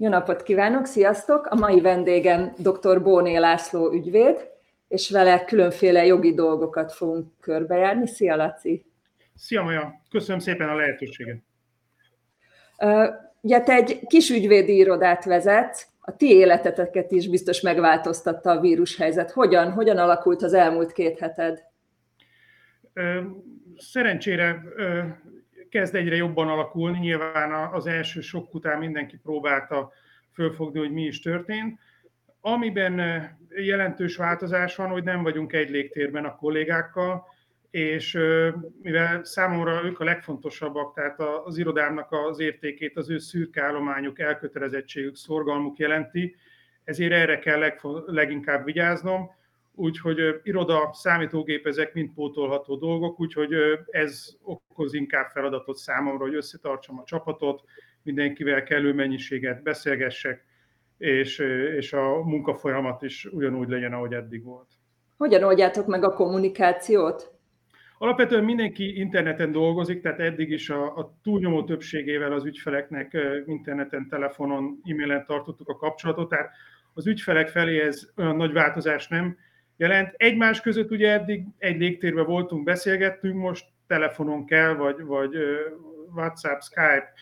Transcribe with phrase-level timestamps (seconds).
[0.00, 1.46] Jó napot kívánok, sziasztok!
[1.46, 3.02] A mai vendégem dr.
[3.02, 4.50] Bóné László ügyvéd,
[4.88, 8.06] és vele különféle jogi dolgokat fogunk körbejárni.
[8.06, 8.86] Szia, Laci!
[9.34, 10.02] Szia, Maja!
[10.10, 11.42] Köszönöm szépen a lehetőséget!
[13.40, 19.30] Ugye te egy kis ügyvédi irodát vezetsz, a ti életeteket is biztos megváltoztatta a vírushelyzet.
[19.30, 21.62] Hogyan, hogyan alakult az elmúlt két heted?
[23.76, 24.62] Szerencsére
[25.68, 26.98] kezd egyre jobban alakulni.
[26.98, 29.92] Nyilván az első sok után mindenki próbálta
[30.32, 31.78] fölfogni, hogy mi is történt.
[32.40, 33.00] Amiben
[33.48, 37.26] jelentős változás van, hogy nem vagyunk egy légtérben a kollégákkal,
[37.70, 38.18] és
[38.82, 45.16] mivel számomra ők a legfontosabbak, tehát az irodámnak az értékét az ő szürke állományuk, elkötelezettségük,
[45.16, 46.36] szorgalmuk jelenti,
[46.84, 47.72] ezért erre kell
[48.06, 49.30] leginkább vigyáznom
[49.78, 53.52] úgyhogy iroda, számítógép, ezek mind pótolható dolgok, úgyhogy
[53.90, 57.62] ez okoz inkább feladatot számomra, hogy összetartsam a csapatot,
[58.02, 60.44] mindenkivel kellő mennyiséget beszélgessek,
[60.98, 61.38] és,
[61.76, 64.68] és a munkafolyamat is ugyanúgy legyen, ahogy eddig volt.
[65.16, 67.36] Hogyan oldjátok meg a kommunikációt?
[67.98, 74.80] Alapvetően mindenki interneten dolgozik, tehát eddig is a, a túlnyomó többségével az ügyfeleknek interneten, telefonon,
[74.84, 76.50] e-mailen tartottuk a kapcsolatot, tehát
[76.94, 79.36] az ügyfelek felé ez olyan nagy változás nem
[79.78, 80.14] jelent.
[80.16, 85.36] Egymás között ugye eddig egy légtérben voltunk, beszélgettünk, most telefonon kell, vagy, vagy
[86.14, 87.12] WhatsApp, Skype,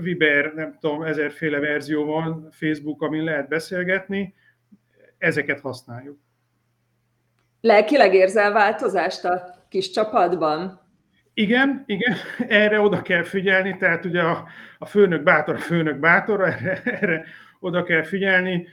[0.00, 4.34] Viber, nem tudom, ezerféle verzió van, Facebook, amin lehet beszélgetni,
[5.18, 6.18] ezeket használjuk.
[7.60, 10.80] Lelkileg érzel változást a kis csapatban?
[11.34, 12.16] Igen, igen,
[12.48, 14.44] erre oda kell figyelni, tehát ugye a,
[14.78, 17.24] a főnök bátor, a főnök bátor, erre, erre
[17.60, 18.68] oda kell figyelni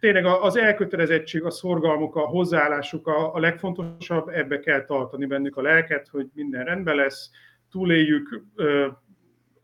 [0.00, 5.62] tényleg az elkötelezettség, a szorgalmuk, a hozzáállásuk a, a legfontosabb, ebbe kell tartani bennük a
[5.62, 7.30] lelket, hogy minden rendben lesz,
[7.70, 8.44] túléljük,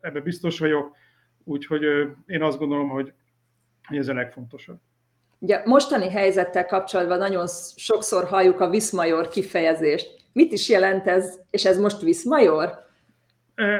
[0.01, 0.97] ebbe biztos vagyok,
[1.45, 1.83] úgyhogy
[2.27, 3.13] én azt gondolom, hogy
[3.89, 4.79] ez a legfontosabb.
[5.39, 10.23] Ugye mostani helyzettel kapcsolatban nagyon sokszor halljuk a Viszmajor kifejezést.
[10.33, 12.83] Mit is jelent ez, és ez most Viszmajor?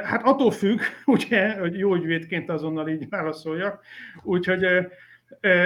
[0.03, 3.83] Hát attól függ, ugye, hogy jó ügyvédként azonnal így válaszoljak.
[4.23, 4.65] Úgyhogy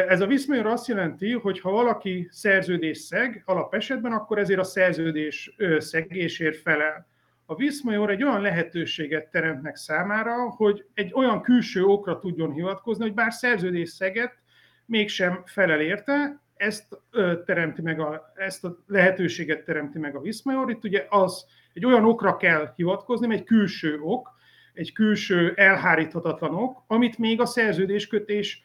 [0.07, 5.55] ez a viszmajor azt jelenti, hogy ha valaki szerződés szeg alapesetben, akkor ezért a szerződés
[5.77, 7.07] szegésért felel.
[7.45, 13.13] A viszmajor egy olyan lehetőséget teremtnek számára, hogy egy olyan külső okra tudjon hivatkozni, hogy
[13.13, 14.37] bár szerződés szeget,
[14.85, 16.99] mégsem felel érte, ezt
[17.45, 20.69] teremti meg a, ezt a lehetőséget teremti meg a viszmajor.
[20.69, 24.29] Itt ugye az egy olyan okra kell hivatkozni, egy külső ok,
[24.73, 28.63] egy külső elháríthatatlan ok, amit még a szerződéskötés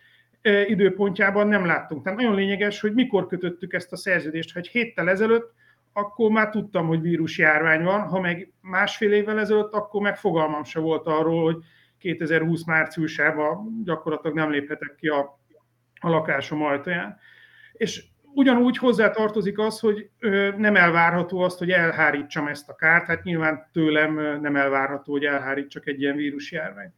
[0.67, 2.03] időpontjában nem láttunk.
[2.03, 4.53] Tehát nagyon lényeges, hogy mikor kötöttük ezt a szerződést.
[4.53, 5.53] Ha egy héttel ezelőtt,
[5.93, 10.81] akkor már tudtam, hogy vírusjárvány van, ha meg másfél évvel ezelőtt, akkor meg fogalmam se
[10.81, 11.57] volt arról, hogy
[11.99, 15.41] 2020 márciusában gyakorlatilag nem léphetek ki a,
[16.01, 17.19] a lakásom ajtaján.
[17.73, 20.11] És ugyanúgy hozzá tartozik az, hogy
[20.57, 25.87] nem elvárható azt, hogy elhárítsam ezt a kárt, hát nyilván tőlem nem elvárható, hogy elhárítsak
[25.87, 26.95] egy ilyen vírusjárványt.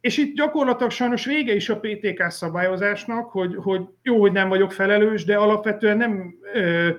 [0.00, 4.72] És itt gyakorlatilag sajnos vége is a PTK szabályozásnak, hogy, hogy jó, hogy nem vagyok
[4.72, 6.90] felelős, de alapvetően nem ö,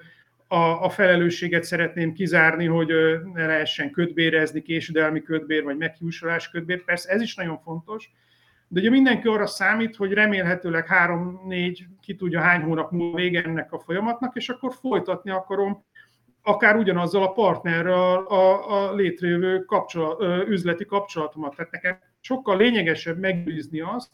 [0.47, 6.83] a, a felelősséget szeretném kizárni, hogy ö, ne lehessen ködbérezni, késődelmi ködbér, vagy meghúsolás ködbér.
[6.83, 8.11] Persze ez is nagyon fontos,
[8.67, 13.73] de ugye mindenki arra számít, hogy remélhetőleg három-négy, ki tudja hány hónap múlva vége ennek
[13.73, 15.83] a folyamatnak, és akkor folytatni akarom
[16.41, 21.55] akár ugyanazzal a partnerrel a, a létrejövő kapcsolat, üzleti kapcsolatomat.
[21.55, 24.09] Tehát nekem sokkal lényegesebb megőrizni azt,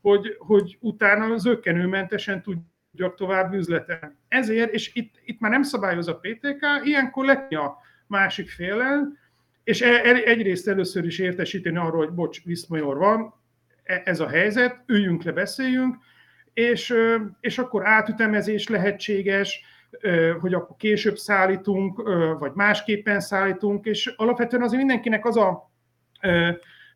[0.00, 4.14] hogy, hogy utána zöggenőmentesen tudjak tovább üzletelni.
[4.28, 9.22] Ezért, és itt, itt már nem szabályoz a PTK, ilyenkor letni a másik féllel,
[9.64, 13.34] és e, e, egyrészt először is értesíteni arról, hogy bocs, Viszmajor van,
[13.82, 15.96] e, ez a helyzet, üljünk le, beszéljünk,
[16.52, 16.94] és,
[17.40, 19.60] és akkor átütemezés lehetséges,
[20.40, 22.02] hogy akkor később szállítunk,
[22.38, 25.70] vagy másképpen szállítunk, és alapvetően azért mindenkinek az a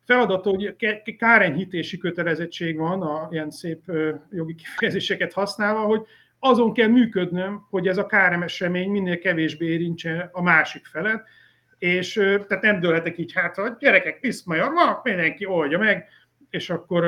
[0.09, 0.75] feladat, hogy
[1.17, 3.91] kárenyhítési kötelezettség van, a ilyen szép
[4.31, 6.01] jogi kifejezéseket használva, hogy
[6.39, 11.27] azon kell működnöm, hogy ez a káremesemény minél kevésbé érintse a másik felet,
[11.77, 16.07] és tehát nem dőlhetek így hátra, gyerekek, piszmajor van, mindenki oldja meg,
[16.49, 17.03] és akkor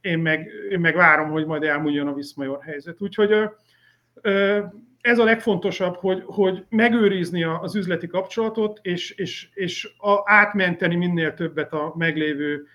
[0.00, 3.00] én meg, én meg várom, hogy majd elmúljon a Viszmajor helyzet.
[3.00, 3.50] Úgyhogy
[5.00, 11.34] ez a legfontosabb, hogy, hogy megőrizni az üzleti kapcsolatot, és, és, és a, átmenteni minél
[11.34, 12.66] többet a meglévő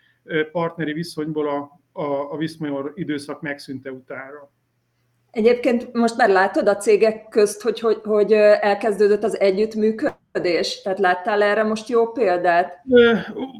[0.51, 4.51] partneri viszonyból a, a, a Viszmajor időszak megszűnte utára.
[5.36, 10.82] Egyébként most már látod a cégek közt, hogy, hogy, hogy elkezdődött az együttműködés?
[10.82, 12.82] Tehát láttál erre most jó példát?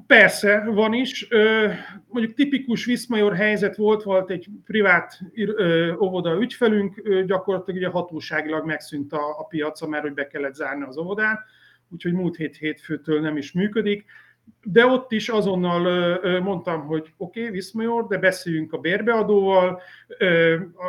[0.08, 1.28] Persze, van is.
[2.08, 5.20] Mondjuk tipikus Viszmajor helyzet volt, volt egy privát
[6.02, 10.98] óvoda ügyfelünk, gyakorlatilag ugye hatóságilag megszűnt a, a piaca, mert hogy be kellett zárni az
[10.98, 11.40] óvodát,
[11.90, 14.06] úgyhogy múlt hét hétfőtől nem is működik
[14.64, 19.82] de ott is azonnal mondtam, hogy oké, okay, Viszmajor, de beszéljünk a bérbeadóval,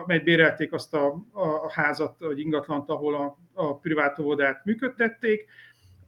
[0.07, 5.47] mert bérelték azt a, a házat, vagy ingatlant, ahol a, a privát óvodát működtették.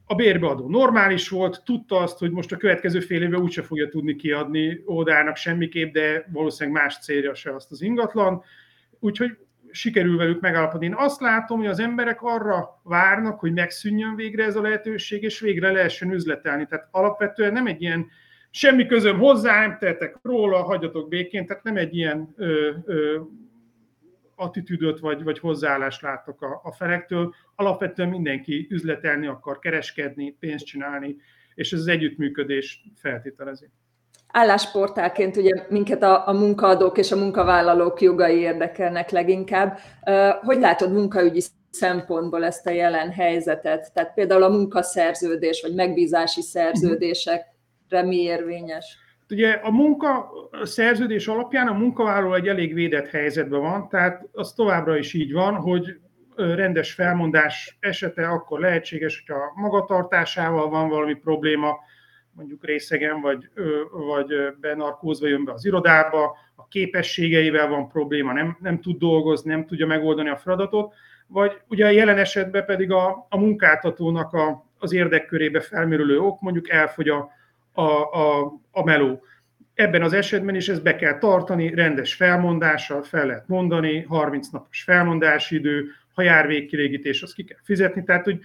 [0.07, 4.17] A bérbeadó normális volt, tudta azt, hogy most a következő fél évben úgyse fogja tudni
[4.17, 8.43] kiadni óvodának semmiképp, de valószínűleg más célja se azt az ingatlan.
[8.99, 9.37] Úgyhogy
[9.71, 10.87] sikerül velük megállapodni.
[10.87, 15.41] Én azt látom, hogy az emberek arra várnak, hogy megszűnjön végre ez a lehetőség, és
[15.41, 16.67] végre lehessen üzletelni.
[16.67, 18.07] Tehát alapvetően nem egy ilyen
[18.51, 23.21] semmi közöm hozzá, nem tehetek róla, hagyjatok békén, tehát nem egy ilyen ö, ö,
[24.35, 27.35] attitűdöt vagy, vagy hozzáállást látok a, a felektől.
[27.55, 31.17] Alapvetően mindenki üzletelni akar, kereskedni, pénzt csinálni,
[31.55, 33.71] és ez az együttműködés feltételezi
[34.33, 39.79] állásportálként ugye minket a, a munkaadók és a munkavállalók jogai érdekelnek leginkább.
[40.41, 43.93] Hogy látod munkaügyi szempontból ezt a jelen helyzetet?
[43.93, 48.99] Tehát például a munkaszerződés vagy megbízási szerződésekre mi érvényes?
[49.31, 50.31] Ugye a munka
[50.63, 55.55] szerződés alapján a munkavállaló egy elég védett helyzetben van, tehát az továbbra is így van,
[55.55, 56.01] hogy
[56.37, 61.77] rendes felmondás esete akkor lehetséges, hogyha magatartásával van valami probléma,
[62.39, 63.49] mondjuk részegen, vagy,
[63.91, 69.67] vagy benarkózva jön be az irodába, a képességeivel van probléma, nem, nem tud dolgozni, nem
[69.67, 70.95] tudja megoldani a feladatot,
[71.27, 76.69] vagy ugye a jelen esetben pedig a, a munkáltatónak a, az érdekkörébe felmerülő ok, mondjuk
[76.69, 77.31] elfogy a,
[77.73, 79.23] a, a, a meló.
[79.75, 84.83] Ebben az esetben is ezt be kell tartani, rendes felmondással fel lehet mondani, 30 napos
[84.83, 88.05] felmondási idő, ha jár végkilégítés, azt ki kell fizetni.
[88.05, 88.41] Tehát, hogy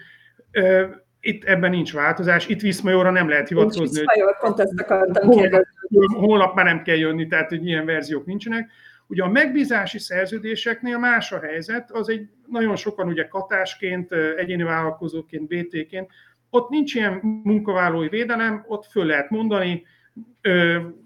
[1.26, 4.00] itt ebben nincs változás, itt Viszmajorra nem lehet hivatkozni.
[4.00, 5.64] Viszmajor, pont ezt akartam holnap,
[6.08, 8.72] holnap már nem kell jönni, tehát hogy ilyen verziók nincsenek.
[9.08, 15.48] Ugye a megbízási szerződéseknél más a helyzet, az egy nagyon sokan ugye katásként, egyéni vállalkozóként,
[15.48, 16.12] BT-ként,
[16.50, 19.86] ott nincs ilyen munkavállalói védelem, ott föl lehet mondani,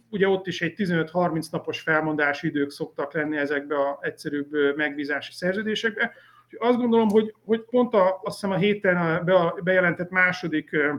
[0.09, 6.11] ugye ott is egy 15-30 napos felmondási idők szoktak lenni ezekbe a egyszerűbb megbízási szerződésekbe,
[6.59, 9.25] azt gondolom, hogy, hogy pont a, azt hiszem a héten
[9.63, 10.94] bejelentett második ö,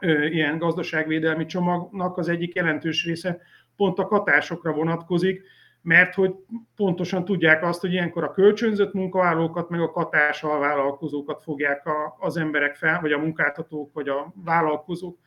[0.00, 3.40] ö, ilyen gazdaságvédelmi csomagnak az egyik jelentős része
[3.76, 5.42] pont a katásokra vonatkozik,
[5.82, 6.34] mert hogy
[6.76, 12.36] pontosan tudják azt, hogy ilyenkor a kölcsönzött munkavállalókat, meg a katás vállalkozókat fogják a, az
[12.36, 15.18] emberek fel, vagy a munkáltatók, vagy a vállalkozók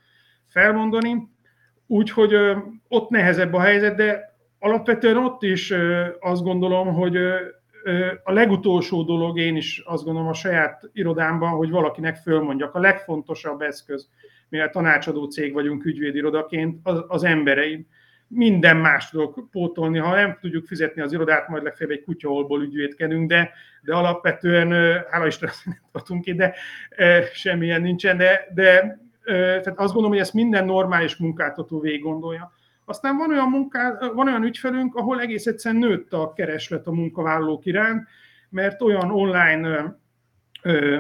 [0.47, 1.29] felmondani.
[1.87, 2.57] Úgyhogy ö,
[2.87, 7.17] ott nehezebb a helyzet, de alapvetően ott is ö, azt gondolom, hogy
[8.23, 13.61] a legutolsó dolog, én is azt gondolom a saját irodámban, hogy valakinek fölmondjak, a legfontosabb
[13.61, 14.09] eszköz,
[14.49, 17.87] mivel tanácsadó cég vagyunk ügyvédirodaként, az, az embereim.
[18.27, 23.29] Minden más tudok pótolni, ha nem tudjuk fizetni az irodát, majd legfeljebb egy kutyaholból ügyvédkedünk,
[23.29, 23.51] de,
[23.81, 24.71] de alapvetően,
[25.09, 26.55] hála Isten, nem tartunk ki, de
[27.33, 32.51] semmilyen nincsen, de, de tehát azt gondolom, hogy ezt minden normális munkáltató végig gondolja.
[32.89, 37.65] Aztán van olyan, munká, van olyan ügyfelünk, ahol egész egyszerűen nőtt a kereslet a munkavállalók
[37.65, 38.07] iránt,
[38.49, 39.95] mert olyan online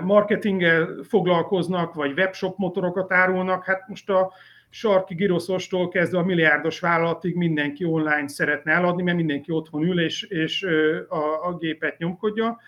[0.03, 3.65] marketinggel foglalkoznak, vagy webshop motorokat árulnak.
[3.65, 4.31] Hát most a
[4.69, 10.23] sarki giroszostól kezdve a milliárdos vállalatig mindenki online szeretne eladni, mert mindenki otthon ül és,
[10.23, 10.63] és
[11.07, 12.59] a, a gépet nyomkodja.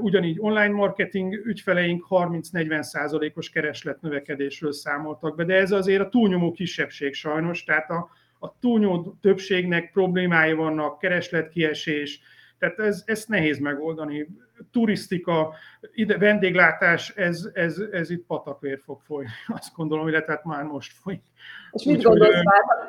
[0.00, 6.52] Ugyanígy online marketing ügyfeleink 30-40 százalékos kereslet növekedésről számoltak be, de ez azért a túlnyomó
[6.52, 12.20] kisebbség sajnos, tehát a, a túlnyomó többségnek problémái vannak, keresletkiesés,
[12.58, 14.28] tehát ez, ezt nehéz megoldani.
[14.72, 15.54] Turisztika,
[15.94, 19.28] ide, vendéglátás, ez, ez, ez itt patakvér fog folyni.
[19.58, 21.22] Azt gondolom, illetve hát már most folyik.
[21.70, 22.36] És mit Úgy, gondolsz,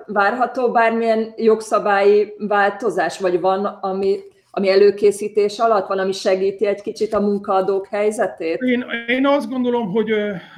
[0.06, 4.20] várható bármilyen jogszabályi változás, vagy van, ami
[4.58, 8.62] ami előkészítés alatt van, ami segíti egy kicsit a munkaadók helyzetét?
[8.62, 10.12] Én, én azt gondolom, hogy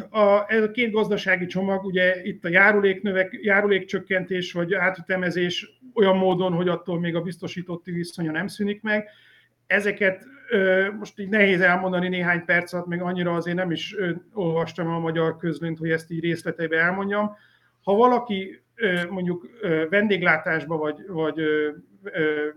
[0.10, 6.54] a, ez a két gazdasági csomag, ugye itt a járuléknövek, járulékcsökkentés vagy átütemezés olyan módon,
[6.54, 9.08] hogy attól még a biztosítotti viszonya nem szűnik meg,
[9.68, 10.24] ezeket
[11.00, 13.96] most így nehéz elmondani néhány perc alatt, meg annyira azért nem is
[14.34, 17.36] olvastam a magyar közlönt, hogy ezt így részleteiben elmondjam.
[17.84, 18.62] Ha valaki
[19.10, 19.50] mondjuk
[19.90, 21.42] vendéglátásba vagy, vagy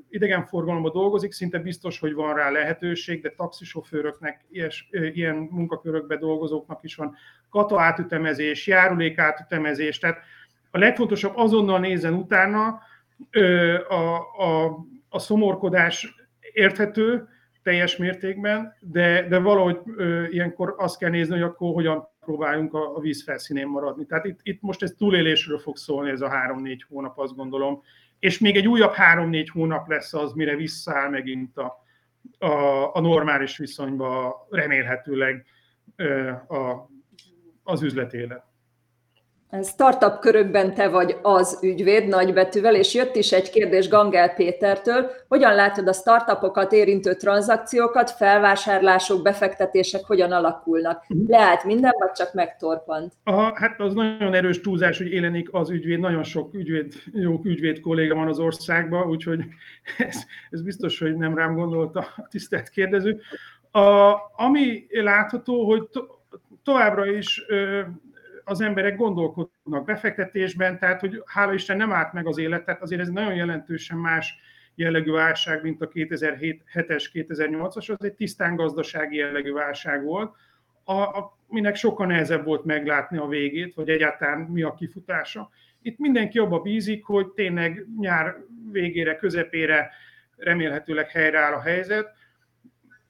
[0.09, 6.95] idegenforgalomban dolgozik, szinte biztos, hogy van rá lehetőség, de taxisofőröknek, ilyes, ilyen munkakörökbe dolgozóknak is
[6.95, 7.15] van
[7.51, 10.19] kata átütemezés, járulék átütemezés, tehát
[10.71, 12.81] a legfontosabb azonnal nézzen utána,
[13.89, 13.95] a,
[14.39, 16.15] a, a szomorkodás
[16.53, 17.29] érthető,
[17.63, 19.79] teljes mértékben, de, de valahogy
[20.31, 24.07] ilyenkor azt kell nézni, hogy akkor hogyan próbáljunk a, a víz felszínén maradni.
[24.07, 27.83] Tehát itt, itt most ez túlélésről fog szólni ez a három-négy hónap, azt gondolom,
[28.19, 31.85] és még egy újabb három-négy hónap lesz az, mire visszaáll megint a,
[32.39, 35.47] a, a normális viszonyba remélhetőleg
[36.49, 36.91] a,
[37.63, 38.52] az üzletélet.
[39.61, 45.55] Startup körökben te vagy az ügyvéd nagybetűvel, és jött is egy kérdés Gangel Pétertől, hogyan
[45.55, 51.05] látod a startupokat érintő tranzakciókat, felvásárlások, befektetések hogyan alakulnak?
[51.09, 51.31] Mhm.
[51.31, 53.13] Leállt minden, vagy csak megtorpant?
[53.25, 57.81] Aha, hát az nagyon erős túlzás, hogy élenik az ügyvéd, nagyon sok ügyvéd, jó ügyvéd
[57.81, 59.41] kolléga van az országban, úgyhogy
[60.09, 60.17] ez,
[60.51, 63.21] ez biztos, hogy nem rám gondolta a tisztelt kérdező.
[63.71, 66.01] A, ami látható, hogy to,
[66.63, 67.45] továbbra is
[68.45, 73.01] az emberek gondolkodnak befektetésben, tehát hogy hála Isten nem állt meg az élet, tehát azért
[73.01, 74.35] ez nagyon jelentősen más
[74.75, 80.35] jellegű válság, mint a 2007-es, 2008-as, az egy tisztán gazdasági jellegű válság volt,
[80.85, 85.51] a, a, minek sokkal nehezebb volt meglátni a végét, vagy egyáltalán mi a kifutása.
[85.83, 88.37] Itt mindenki abba bízik, hogy tényleg nyár
[88.73, 89.91] végére, közepére
[90.37, 92.15] remélhetőleg helyreáll a helyzet,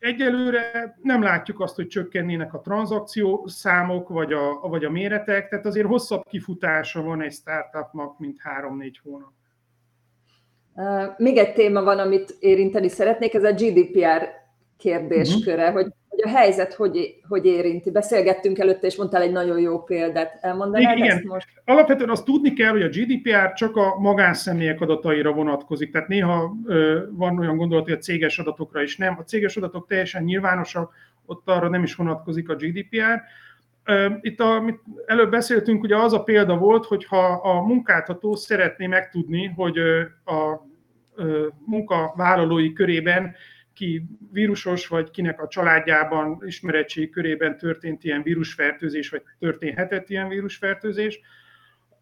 [0.02, 5.66] Egyelőre nem látjuk azt, hogy csökkennének a tranzakció számok, vagy a, vagy a méretek, tehát
[5.66, 9.32] azért hosszabb kifutása van egy startupnak, mint 3-4 hónap.
[11.16, 14.28] Még egy téma van, amit érinteni szeretnék, ez a GDPR
[14.76, 15.82] kérdésköre, uh-huh.
[15.82, 17.90] hogy hogy a helyzet hogy, hogy érinti.
[17.90, 20.38] Beszélgettünk előtte, és mondtál egy nagyon jó példát.
[20.40, 21.48] Elmondanád Igen, ezt most?
[21.64, 25.92] Alapvetően azt tudni kell, hogy a GDPR csak a magánszemélyek adataira vonatkozik.
[25.92, 29.16] Tehát néha ö, van olyan gondolat, hogy a céges adatokra is nem.
[29.18, 30.92] A céges adatok teljesen nyilvánosak,
[31.26, 33.22] ott arra nem is vonatkozik a GDPR.
[34.20, 39.46] Itt, amit előbb beszéltünk, ugye az a példa volt, hogy ha a munkáltató szeretné megtudni,
[39.56, 39.78] hogy
[40.24, 40.66] a
[41.66, 43.34] munkavállalói körében
[43.74, 51.20] ki vírusos, vagy kinek a családjában, ismerettség körében történt ilyen vírusfertőzés, vagy történhetett ilyen vírusfertőzés,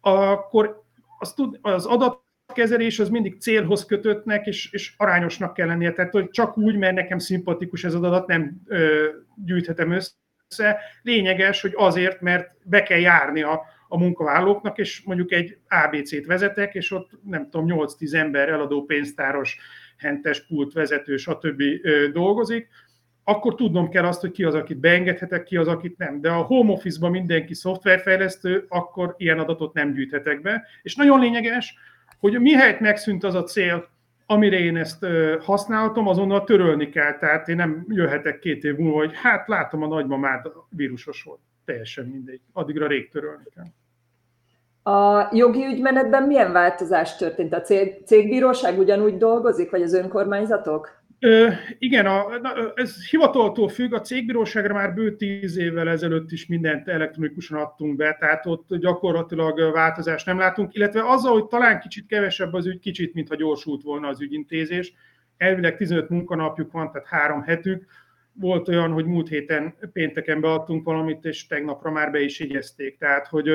[0.01, 0.83] akkor
[1.19, 5.91] az, tud, az adatkezelés az mindig célhoz kötöttnek, és, és arányosnak kell lennie.
[5.91, 9.07] Tehát, hogy csak úgy, mert nekem szimpatikus ez az adat, nem ö,
[9.45, 10.79] gyűjthetem össze.
[11.01, 16.73] Lényeges, hogy azért, mert be kell járni a, a munkavállalóknak, és mondjuk egy ABC-t vezetek,
[16.73, 19.57] és ott nem tudom, 8-10 ember eladó pénztáros
[20.01, 21.63] hentes pult vezető, stb.
[22.13, 22.67] dolgozik,
[23.23, 26.21] akkor tudnom kell azt, hogy ki az, akit beengedhetek, ki az, akit nem.
[26.21, 30.63] De a home office-ban mindenki szoftverfejlesztő, akkor ilyen adatot nem gyűjthetek be.
[30.81, 31.75] És nagyon lényeges,
[32.19, 33.89] hogy mihelyt megszűnt az a cél,
[34.25, 35.05] amire én ezt
[35.39, 37.17] használhatom, azonnal törölni kell.
[37.17, 41.39] Tehát én nem jöhetek két év múlva, hogy hát látom a nagymamád vírusos volt.
[41.65, 42.41] Teljesen mindegy.
[42.51, 43.65] Addigra rég törölni kell.
[44.83, 47.53] A jogi ügymenetben milyen változás történt?
[47.53, 51.01] A cég, cégbíróság ugyanúgy dolgozik, vagy az önkormányzatok?
[51.23, 51.47] Ö,
[51.77, 52.25] igen, a,
[52.75, 58.17] ez hivataltól függ, a cégbíróságra már bő tíz évvel ezelőtt is mindent elektronikusan adtunk be,
[58.19, 63.13] tehát ott gyakorlatilag változást nem látunk, illetve azzal, hogy talán kicsit kevesebb az ügy, kicsit,
[63.13, 64.93] mintha gyorsult volna az ügyintézés.
[65.37, 67.85] Elvileg 15 munkanapjuk van, tehát három hetük.
[68.33, 72.97] Volt olyan, hogy múlt héten pénteken beadtunk valamit, és tegnapra már be is jegyezték.
[72.97, 73.49] Tehát, hogy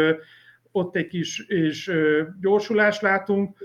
[0.77, 1.93] ott egy kis és
[2.41, 3.57] gyorsulást látunk.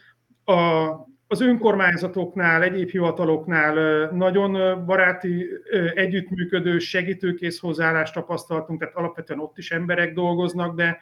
[0.44, 0.90] A,
[1.28, 5.48] az önkormányzatoknál, egyéb hivataloknál nagyon baráti,
[5.94, 11.00] együttműködő, segítőkész hozzáállást tapasztaltunk, tehát alapvetően ott is emberek dolgoznak, de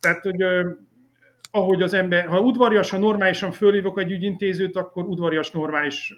[0.00, 0.44] tehát, hogy
[1.50, 6.14] ahogy az ember, ha udvariasan, normálisan fölhívok egy ügyintézőt, akkor udvarias, normális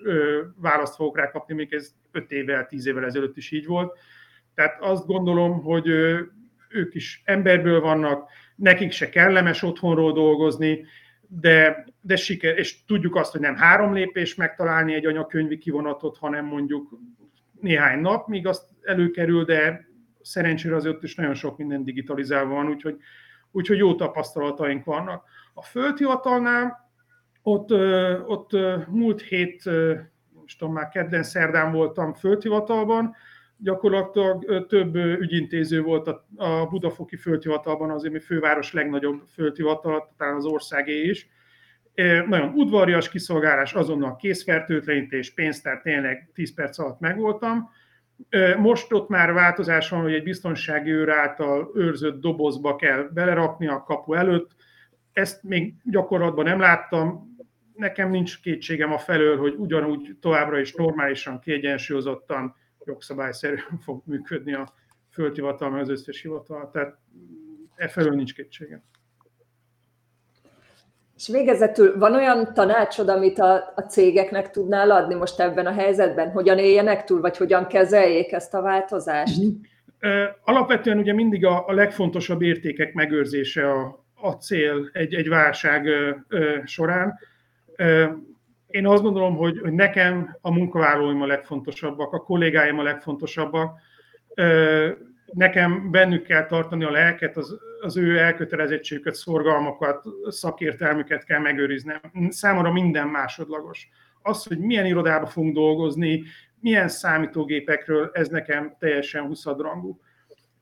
[0.60, 3.98] választ fogok rá kapni, még ez 5 évvel, 10 évvel ezelőtt is így volt.
[4.54, 5.86] Tehát azt gondolom, hogy
[6.68, 10.84] ők is emberből vannak, nekik se kellemes otthonról dolgozni,
[11.28, 16.44] de, de siker, és tudjuk azt, hogy nem három lépés megtalálni egy anyakönyvi kivonatot, hanem
[16.44, 16.98] mondjuk
[17.60, 19.88] néhány nap, míg azt előkerül, de
[20.22, 22.96] szerencsére azért is nagyon sok minden digitalizálva van, úgyhogy,
[23.50, 25.25] úgyhogy jó tapasztalataink vannak.
[25.54, 26.90] A földhivatalnál
[27.42, 27.72] ott,
[28.26, 28.50] ott
[28.88, 29.62] múlt hét,
[30.32, 33.14] most tudom, már kedden, szerdán voltam földhivatalban,
[33.58, 40.44] gyakorlatilag több ügyintéző volt a, a Budafoki földhivatalban, azért mi főváros legnagyobb földhivatal, talán az
[40.44, 41.28] országé is.
[42.28, 47.70] Nagyon udvarias kiszolgálás, azonnal készfertőtlenítés, pénztár, tényleg 10 perc alatt megvoltam.
[48.58, 53.82] Most ott már változás van, hogy egy biztonsági őr által őrzött dobozba kell belerakni a
[53.82, 54.50] kapu előtt.
[55.12, 57.34] Ezt még gyakorlatban nem láttam.
[57.75, 62.54] Nekem nincs kétségem a felől, hogy ugyanúgy továbbra is normálisan, kiegyensúlyozottan
[62.86, 64.72] jogszabályszerűen fog működni a
[65.10, 66.70] földhivatal, meg az összes hivatal.
[66.70, 66.98] Tehát
[67.76, 68.82] e felől nincs kétségem.
[71.16, 76.30] És végezetül van olyan tanácsod, amit a, a cégeknek tudnál adni most ebben a helyzetben?
[76.30, 79.42] Hogyan éljenek túl, vagy hogyan kezeljék ezt a változást?
[80.44, 85.88] Alapvetően ugye mindig a, a legfontosabb értékek megőrzése a, a cél egy, egy válság
[86.64, 87.18] során.
[88.66, 93.80] Én azt gondolom, hogy, hogy nekem a munkavállalóim a legfontosabbak, a kollégáim a legfontosabbak.
[95.32, 102.00] Nekem bennük kell tartani a lelket, az, az ő elkötelezettségüket, szorgalmakat, szakértelmüket kell megőriznem.
[102.28, 103.88] Számomra minden másodlagos.
[104.23, 106.23] Az, hogy milyen irodába fogunk dolgozni,
[106.61, 110.00] milyen számítógépekről, ez nekem teljesen huszadrangú.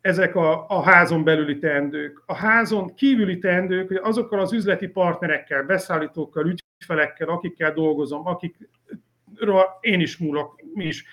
[0.00, 2.22] Ezek a, a házon belüli teendők.
[2.26, 6.46] A házon kívüli teendők, hogy azokkal az üzleti partnerekkel, beszállítókkal,
[6.84, 11.04] ügyfelekkel, akikkel dolgozom, akikről én is múlok, mi is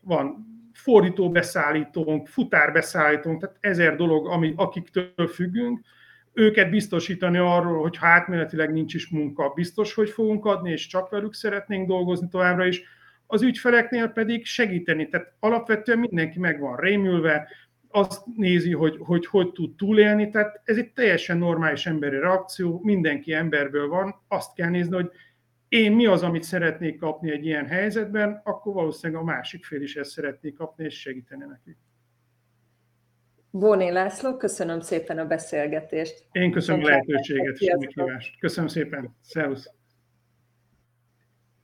[0.00, 5.80] van fordító beszállítónk, futár beszállítónk, tehát ezer dolog, ami, akiktől függünk,
[6.32, 11.10] őket biztosítani arról, hogy ha átmenetileg nincs is munka, biztos, hogy fogunk adni, és csak
[11.10, 12.82] velük szeretnénk dolgozni továbbra is,
[13.26, 15.08] az ügyfeleknél pedig segíteni.
[15.08, 17.48] Tehát alapvetően mindenki meg van rémülve,
[17.90, 23.32] azt nézi, hogy, hogy hogy tud túlélni, tehát ez egy teljesen normális emberi reakció, mindenki
[23.32, 25.10] emberből van, azt kell nézni, hogy
[25.68, 29.96] én mi az, amit szeretnék kapni egy ilyen helyzetben, akkor valószínűleg a másik fél is
[29.96, 31.76] ezt szeretnék kapni, és segíteni neki.
[33.50, 36.24] Bóné László, köszönöm szépen a beszélgetést.
[36.32, 39.16] Én köszönöm a lehetőséget és a Köszönöm szépen.
[39.20, 39.77] Szervusz.